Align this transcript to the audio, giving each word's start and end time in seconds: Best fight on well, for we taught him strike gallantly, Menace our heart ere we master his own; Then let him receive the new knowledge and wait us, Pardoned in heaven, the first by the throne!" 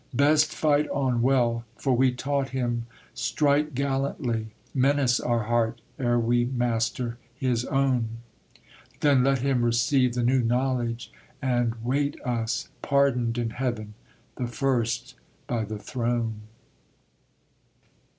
Best 0.15 0.51
fight 0.51 0.89
on 0.89 1.21
well, 1.21 1.63
for 1.77 1.93
we 1.95 2.11
taught 2.11 2.49
him 2.49 2.87
strike 3.13 3.75
gallantly, 3.75 4.47
Menace 4.73 5.19
our 5.19 5.43
heart 5.43 5.79
ere 5.99 6.17
we 6.17 6.43
master 6.45 7.19
his 7.35 7.65
own; 7.65 8.07
Then 9.01 9.23
let 9.23 9.41
him 9.43 9.61
receive 9.63 10.15
the 10.15 10.23
new 10.23 10.41
knowledge 10.41 11.11
and 11.39 11.75
wait 11.83 12.19
us, 12.23 12.69
Pardoned 12.81 13.37
in 13.37 13.51
heaven, 13.51 13.93
the 14.37 14.47
first 14.47 15.13
by 15.45 15.63
the 15.65 15.77
throne!" 15.77 16.41